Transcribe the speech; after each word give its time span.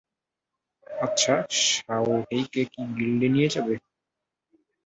আচ্ছা, 0.87 1.33
শাওহেইকে 1.63 2.61
কি 2.65 2.81
গিল্ডে 2.97 3.27
নিয়ে 3.29 3.49
যাবে? 3.49 3.73